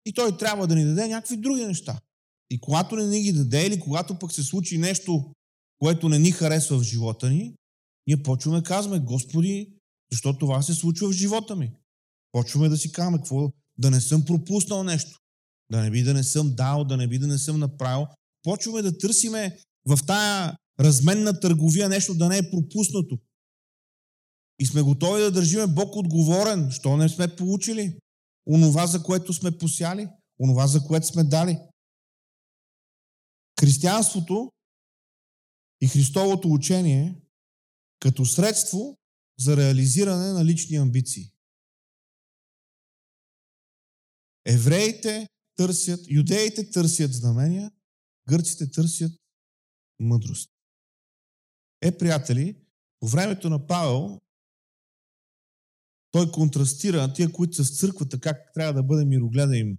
[0.05, 1.99] и той трябва да ни даде някакви други неща.
[2.49, 5.33] И когато не ни ги даде, или когато пък се случи нещо,
[5.79, 7.55] което не ни харесва в живота ни,
[8.07, 9.73] ние почваме да казваме, Господи,
[10.11, 11.71] защо това се случва в живота ми?
[12.31, 15.18] Почваме да си казваме, какво, да не съм пропуснал нещо,
[15.71, 18.07] да не би да не съм дал, да не би да не съм направил.
[18.43, 23.19] Почваме да търсиме в тая разменна търговия нещо да не е пропуснато.
[24.59, 27.99] И сме готови да държиме Бог отговорен, що не сме получили
[28.47, 31.59] онова, за което сме посяли, онова, за което сме дали.
[33.59, 34.51] Християнството
[35.81, 37.21] и Христовото учение
[37.99, 38.97] като средство
[39.39, 41.31] за реализиране на лични амбиции.
[44.45, 45.27] Евреите
[45.59, 47.71] търсят, юдеите търсят знамения,
[48.29, 49.11] гърците търсят
[49.99, 50.49] мъдрост.
[51.81, 52.55] Е, приятели,
[52.99, 54.19] по времето на Павел
[56.11, 59.77] той контрастира на тия, които са в църквата, как трябва да бъде мирогледа им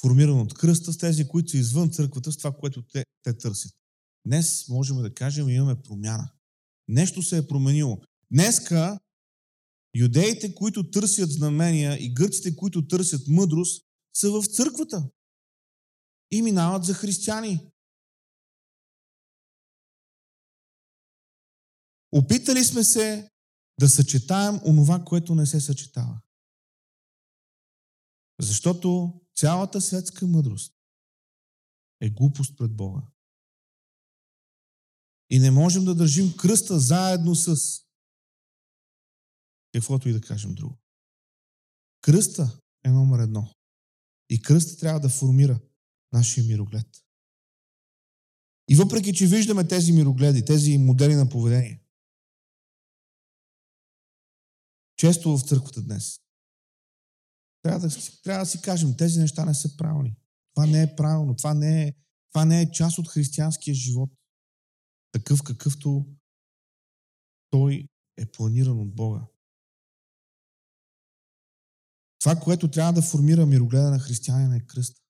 [0.00, 3.72] формиран от кръста, с тези, които са извън църквата, с това, което те, те търсят.
[4.26, 6.32] Днес можем да кажем, имаме промяна.
[6.88, 8.00] Нещо се е променило.
[8.32, 8.98] Днеска
[9.94, 13.87] юдеите, които търсят знамения и гърците, които търсят мъдрост,
[14.18, 15.10] са в църквата
[16.30, 17.70] и минават за християни.
[22.12, 23.30] Опитали сме се
[23.80, 26.20] да съчетаем онова, което не се съчетава.
[28.40, 30.74] Защото цялата светска мъдрост
[32.00, 33.02] е глупост пред Бога.
[35.30, 37.56] И не можем да държим кръста заедно с
[39.74, 40.78] каквото и да кажем друго.
[42.00, 43.57] Кръста е номер едно.
[44.30, 45.60] И кръста трябва да формира
[46.12, 46.86] нашия мироглед.
[48.70, 51.82] И въпреки, че виждаме тези мирогледи, тези модели на поведение,
[54.96, 56.20] често в църквата днес.
[57.62, 60.16] Трябва да, трябва да си кажем, тези неща не са правилни.
[60.54, 61.36] Това не е правилно.
[61.36, 61.94] Това не е,
[62.32, 64.10] това не е част от християнския живот.
[65.12, 66.06] Такъв какъвто
[67.50, 69.26] той е планиран от Бога.
[72.20, 75.02] Това, което трябва да формира мирогледа на християнина е кръст.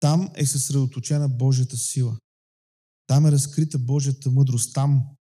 [0.00, 2.18] Там е съсредоточена Божията сила.
[3.06, 4.74] Там е разкрита Божията мъдрост.
[4.74, 5.16] Там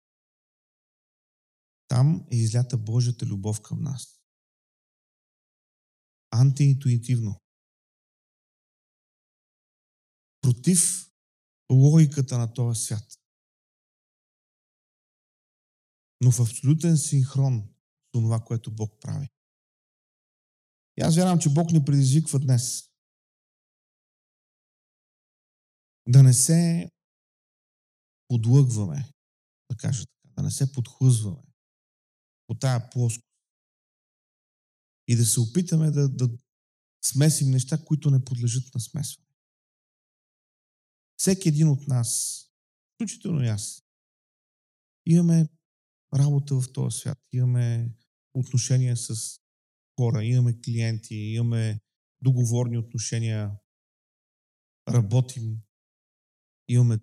[1.88, 4.20] там е излята Божията любов към нас.
[6.32, 7.42] Антиинтуитивно.
[10.42, 11.12] Против
[11.72, 13.20] логиката на този свят.
[16.22, 19.30] Но в абсолютен синхрон с това, което Бог прави.
[20.98, 22.90] И аз вярвам, че Бог ни предизвиква днес
[26.08, 26.92] да не се
[28.28, 29.12] подлъгваме,
[29.72, 31.44] да кажа така, да не се подхлъзваме
[32.48, 33.26] по тая плоскост
[35.08, 36.30] и да се опитаме да, да
[37.06, 39.28] смесим неща, които не подлежат на смесване.
[41.18, 42.42] Всеки един от нас,
[42.94, 43.84] включително и аз,
[45.06, 45.48] имаме
[46.14, 47.96] работа в този свят, имаме
[48.34, 49.40] отношения с
[50.00, 51.82] хора, имаме клиенти, имаме
[52.22, 53.52] договорни отношения,
[54.90, 55.62] работим,
[56.68, 57.00] имаме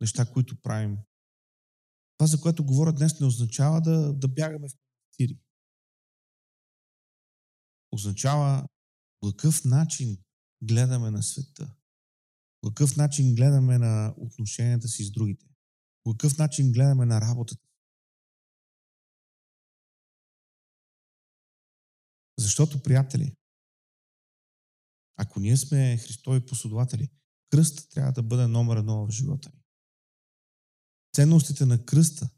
[0.00, 0.98] неща, които правим.
[2.18, 4.72] Това, за което говоря днес, не означава да, да бягаме в
[5.16, 5.38] тири.
[7.92, 8.68] Означава
[9.20, 10.18] по какъв начин
[10.62, 11.76] гледаме на света.
[12.60, 15.46] По какъв начин гледаме на отношенията си с другите.
[16.04, 17.65] По какъв начин гледаме на работата.
[22.38, 23.36] Защото, приятели,
[25.16, 27.10] ако ние сме Христови последователи,
[27.50, 29.62] кръста трябва да бъде номер едно в живота ни.
[31.14, 32.30] Ценностите на кръста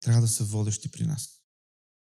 [0.00, 1.40] трябва да са водещи при нас.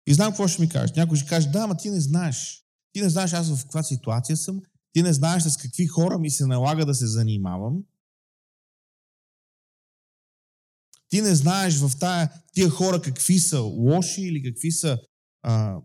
[0.08, 0.96] И знам какво ще ми кажеш.
[0.96, 2.66] Някой ще каже, да, ама ти не знаеш.
[2.92, 4.62] Ти не знаеш аз в каква ситуация съм.
[4.94, 7.84] Ти не знаеш с какви хора ми се налага да се занимавам.
[11.10, 15.00] Ти не знаеш в тая, тия хора какви са лоши или какви са...
[15.42, 15.82] А,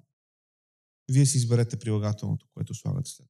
[1.10, 3.28] вие си изберете прилагателното, което слагате след.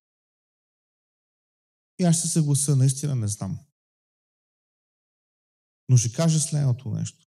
[1.99, 3.59] И аз ще съгласа, наистина не знам.
[5.89, 7.27] Но ще кажа следното нещо.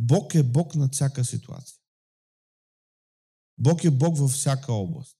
[0.00, 1.78] Бог е Бог на всяка ситуация.
[3.58, 5.18] Бог е Бог във всяка област.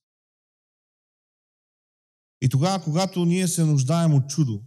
[2.41, 4.63] И тогава, когато ние се нуждаем от чудо,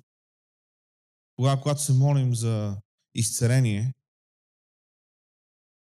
[1.36, 2.82] тогава, когато се молим за
[3.14, 3.94] изцерение,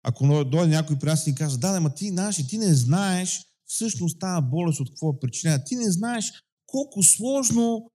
[0.03, 3.45] ако дойде някой при нас и ни казва, да, ма ти знаеш, ти не знаеш
[3.67, 5.65] всъщност тази болест от какво е причина.
[5.65, 6.33] Ти не знаеш
[6.67, 7.91] колко сложно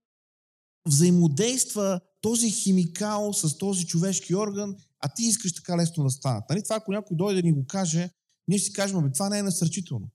[0.88, 6.44] взаимодейства този химикал с този човешки орган, а ти искаш така лесно да станат.
[6.50, 6.64] Нали?
[6.64, 8.10] Това, ако някой дойде да ни го каже,
[8.48, 10.08] ние си кажем, бе, това не е насърчително.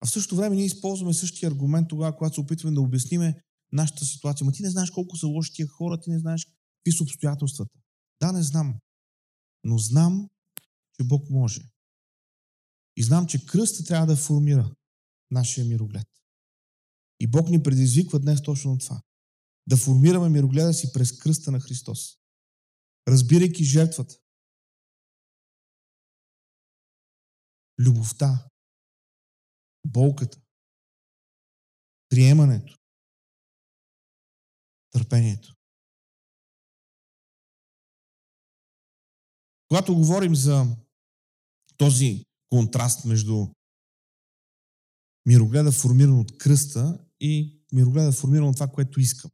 [0.00, 4.04] А в същото време ние използваме същия аргумент тогава, когато се опитваме да обясниме нашата
[4.04, 4.44] ситуация.
[4.44, 7.78] Ма ти не знаеш колко са лоши тия хора, ти не знаеш какви са обстоятелствата.
[8.20, 8.74] Да, не знам.
[9.64, 10.30] Но знам,
[10.92, 11.60] че Бог може.
[12.96, 14.74] И знам, че кръста трябва да формира
[15.30, 16.08] нашия мироглед.
[17.20, 19.02] И Бог ни предизвиква днес точно това.
[19.66, 22.18] Да формираме мирогледа си през кръста на Христос.
[23.08, 24.18] Разбирайки жертвата.
[27.78, 28.48] Любовта.
[29.86, 30.40] Болката.
[32.08, 32.78] Приемането.
[34.90, 35.54] Търпението.
[39.72, 40.66] Когато говорим за
[41.76, 43.46] този контраст между
[45.26, 49.30] мирогледа формиран от кръста и мирогледа формиран от това, което искам.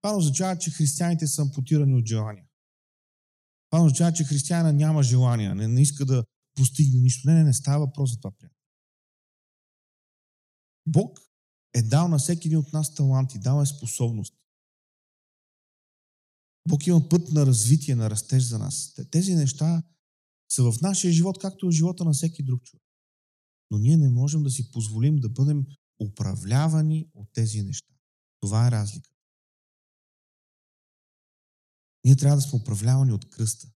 [0.00, 2.44] Това означава, че християните са ампутирани от желания.
[3.70, 7.28] Това означава, че християна няма желания, не, не иска да постигне нищо.
[7.28, 8.32] Не, не, не става въпрос за това.
[10.86, 11.18] Бог
[11.74, 14.41] е дал на всеки един от нас таланти, дал е способности.
[16.68, 18.94] Бог има път на развитие, на растеж за нас.
[19.10, 19.82] Тези неща
[20.48, 22.82] са в нашия живот, както в живота на всеки друг човек.
[23.70, 25.66] Но ние не можем да си позволим да бъдем
[26.00, 27.94] управлявани от тези неща.
[28.40, 29.10] Това е разлика.
[32.04, 33.68] Ние трябва да сме управлявани от кръста.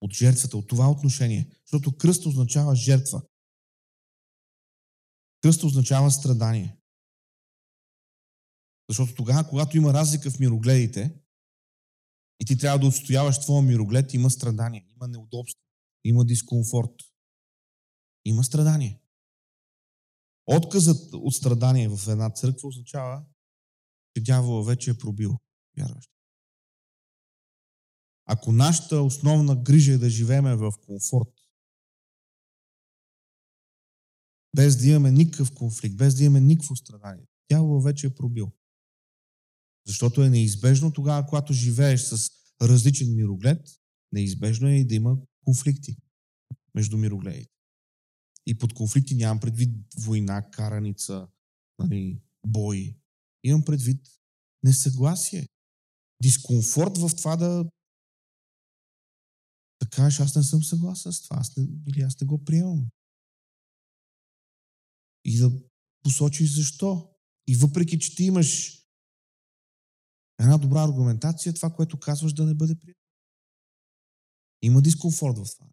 [0.00, 1.50] От жертвата, от това отношение.
[1.64, 3.22] Защото кръст означава жертва.
[5.42, 6.76] Кръст означава страдание.
[8.88, 11.20] Защото тогава, когато има разлика в мирогледите
[12.40, 15.62] и ти трябва да отстояваш твоя мироглед, има страдание, има неудобство,
[16.04, 16.94] има дискомфорт.
[18.24, 19.00] Има страдание.
[20.46, 23.24] Отказът от страдание в една църква означава,
[24.16, 25.38] че дявола вече е пробил
[25.78, 26.10] вярващ.
[28.24, 31.32] Ако нашата основна грижа е да живееме в комфорт,
[34.56, 38.52] без да имаме никакъв конфликт, без да имаме никакво страдание, дявола вече е пробил.
[39.86, 42.30] Защото е неизбежно тогава, когато живееш с
[42.62, 43.68] различен мироглед,
[44.12, 45.96] неизбежно е и да има конфликти
[46.74, 47.52] между мирогледите.
[48.46, 51.28] И под конфликти нямам предвид война, караница,
[51.78, 52.96] нали, бой.
[53.44, 54.06] Имам предвид
[54.62, 55.48] несъгласие.
[56.22, 57.64] Дискомфорт в това да
[59.82, 62.86] да кажеш, аз не съм съгласен с това, аз не, или аз не го приемам.
[65.24, 65.52] И да
[66.02, 67.10] посочиш защо.
[67.46, 68.82] И въпреки, че ти имаш
[70.38, 73.00] една добра аргументация, това, което казваш, да не бъде прието.
[74.62, 75.66] Има дискомфорт в това.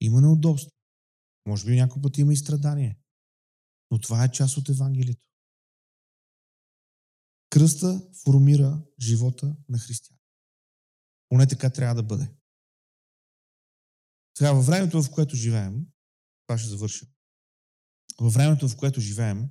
[0.00, 0.70] Има неудобство.
[1.46, 2.98] Може би някой път има и страдание.
[3.90, 5.28] Но това е част от Евангелието.
[7.50, 10.18] Кръста формира живота на християн.
[11.28, 12.34] Поне така трябва да бъде.
[14.38, 15.86] Сега, във времето, в което живеем,
[16.46, 17.06] това ще завърша.
[18.20, 19.50] Във времето, в което живеем,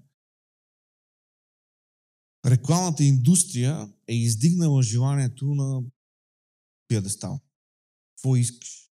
[2.52, 5.82] рекламната индустрия е издигнала желанието на
[6.88, 7.40] пиадестал.
[8.16, 8.90] Какво искаш?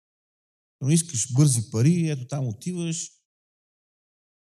[0.81, 3.11] Но искаш бързи пари, ето там отиваш.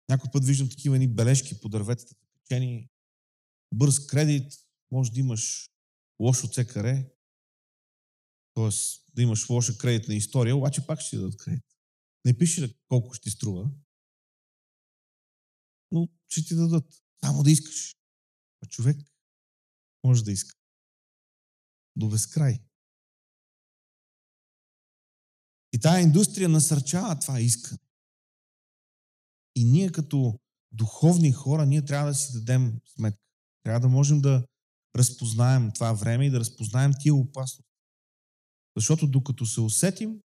[0.10, 2.89] Някой път виждам такива ни бележки по дърветата, качени.
[3.74, 4.53] Бърз кредит,
[4.91, 5.72] може да имаш
[6.22, 7.05] лошо ЦКР,
[8.53, 8.70] т.е.
[9.16, 11.64] да имаш лоша кредитна история, обаче пак ще ти дадат кредит.
[12.26, 13.72] Не пише колко ще ти струва,
[15.91, 17.03] но ще ти дадат.
[17.24, 17.96] Само да искаш.
[18.68, 18.97] Човек
[20.03, 20.55] може да иска.
[21.95, 22.59] До безкрай.
[25.74, 27.80] И тая индустрия насърчава това искане.
[29.55, 30.39] И ние като
[30.72, 33.24] духовни хора, ние трябва да си дадем сметка.
[33.63, 34.47] Трябва да можем да
[34.95, 37.74] разпознаем това време и да разпознаем тия опасности.
[38.76, 40.22] Защото докато се усетим,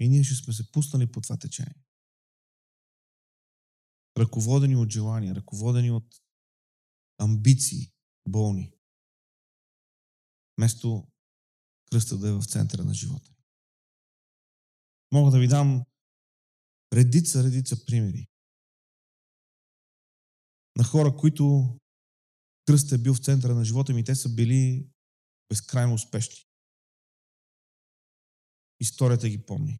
[0.00, 1.84] и ние ще сме се пуснали по това течение.
[4.18, 6.20] Ръководени от желания, ръководени от
[7.18, 7.92] амбиции,
[8.28, 8.72] болни.
[10.58, 11.08] Вместо
[11.90, 13.30] кръста да е в центъра на живота.
[15.12, 15.84] Мога да ви дам
[16.92, 18.28] редица, редица примери
[20.76, 21.76] на хора, които
[22.66, 24.90] кръста е бил в центъра на живота ми, те са били
[25.48, 26.46] безкрайно успешни.
[28.80, 29.78] Историята ги помни.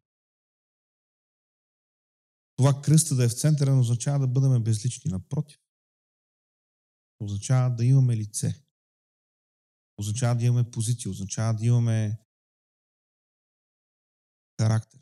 [2.55, 5.11] Това кръста да е в центъра не означава да бъдем безлични.
[5.11, 5.59] Напротив.
[7.19, 8.63] Означава да имаме лице.
[9.97, 11.11] Означава да имаме позиция.
[11.11, 12.19] Означава да имаме
[14.61, 15.01] характер.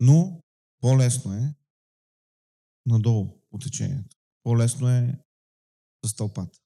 [0.00, 0.42] Но
[0.80, 1.54] по-лесно е
[2.86, 4.16] надолу по течението.
[4.42, 5.20] По-лесно е
[6.04, 6.58] за стълпата.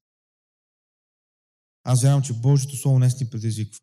[1.85, 3.81] Аз вярвам, че Божието Слово днес ни предизвиква.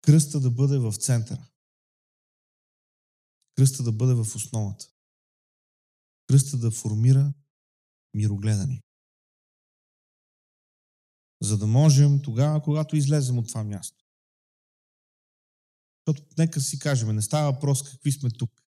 [0.00, 1.48] Кръста да бъде в центъра.
[3.54, 4.95] Кръста да бъде в основата.
[6.26, 7.34] Кръста да формира
[8.14, 8.82] мирогледани.
[11.42, 14.04] За да можем тогава, когато излезем от това място.
[16.06, 18.62] Защото нека си кажем, не става въпрос какви сме тук.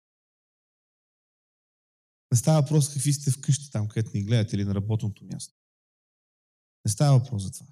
[2.33, 5.55] Не става въпрос какви сте вкъщи там, където ни гледате или на работното място.
[6.85, 7.67] Не става въпрос за това.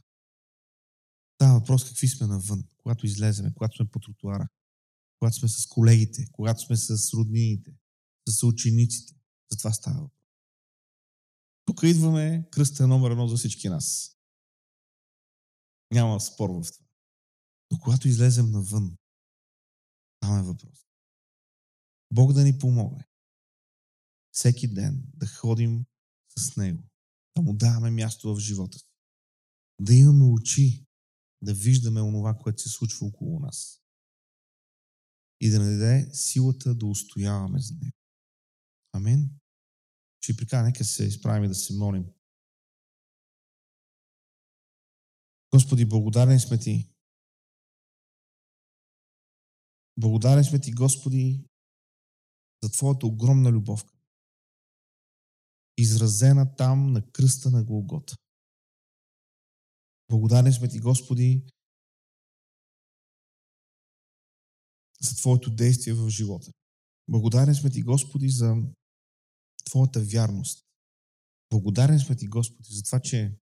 [1.34, 4.48] Става въпрос какви сме навън, когато излеземе, когато сме по тротуара,
[5.18, 7.76] когато сме с колегите, когато сме с роднините,
[8.28, 9.21] с учениците.
[9.52, 10.10] За това става.
[11.64, 14.16] Тук идваме, кръста е номер едно за всички нас.
[15.90, 16.86] Няма спор в това.
[17.70, 18.96] Но когато излезем навън,
[20.20, 20.86] там е въпрос.
[22.12, 23.08] Бог да ни помогне.
[24.32, 25.84] Всеки ден да ходим
[26.38, 26.82] с Него.
[27.36, 28.88] Да му даваме място в живота си.
[29.80, 30.86] Да имаме очи,
[31.42, 33.82] да виждаме онова, което се случва около нас.
[35.40, 37.96] И да ни даде силата да устояваме за Него.
[38.92, 39.41] Амин.
[40.22, 42.04] Ще приканя, нека се изправим и да се молим.
[45.54, 46.88] Господи, благодарен сме Ти.
[49.96, 51.44] Благодарен сме Ти, Господи,
[52.62, 53.84] за Твоята огромна любов.
[55.78, 58.16] Изразена там на кръста на Голгота.
[60.08, 61.46] Благодарен сме Ти, Господи,
[65.00, 66.52] за Твоето действие в живота.
[67.08, 68.56] Благодарен сме Ти, Господи, за
[69.64, 70.66] Твоята вярност.
[71.50, 73.38] Благодарен сме Ти, Господи, за това, че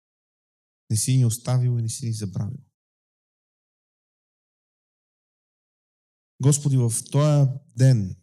[0.89, 2.59] не си ни оставил и не си ни забравил.
[6.41, 8.15] Господи, в този ден,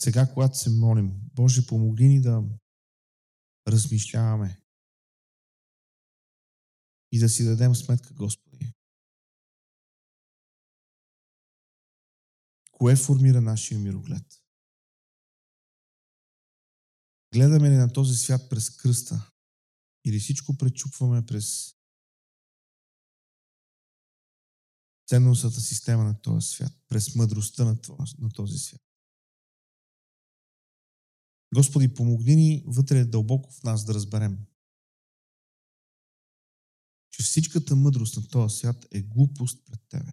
[0.00, 2.44] сега, когато се молим, Боже, помогни ни да
[3.68, 4.62] размишляваме
[7.12, 8.72] и да си дадем сметка, Господи.
[12.72, 14.45] Кое формира нашия мироглед?
[17.36, 19.30] Гледаме ли на този свят през кръста
[20.04, 21.74] или всичко пречупваме през
[25.08, 28.80] ценностната система на този свят, през мъдростта на, този свят?
[31.54, 34.46] Господи, помогни ни вътре дълбоко в нас да разберем,
[37.10, 40.10] че всичката мъдрост на този свят е глупост пред Тебе.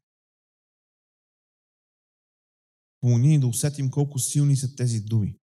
[2.99, 5.39] Помогни ни да усетим колко силни са тези думи.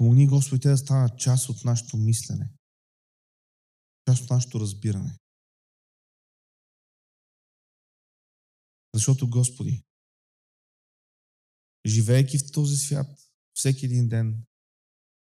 [0.00, 2.52] Помогни, Господи, те да станат част от нашето мислене,
[4.08, 5.18] част от нашето разбиране.
[8.94, 9.84] Защото, Господи,
[11.86, 13.06] живеейки в този свят,
[13.54, 14.46] всеки един ден,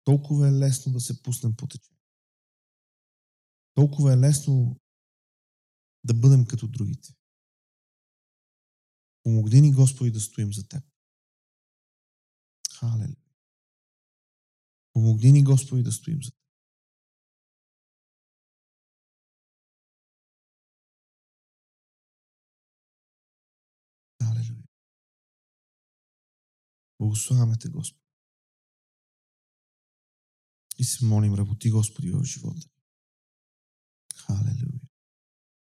[0.03, 2.03] толкова е лесно да се пуснем по течение.
[3.73, 4.79] Толкова е лесно
[6.03, 7.13] да бъдем като другите.
[9.23, 10.83] Помогни ни, Господи, да стоим за Теб.
[12.71, 13.24] Халелуя.
[14.95, 16.39] Помогни ни, Господи, да стоим за Теб.
[24.23, 24.63] Халелуя.
[26.99, 28.05] Благославяме Те, Господи.
[30.79, 32.74] И се молим, работи, Господи, в живота.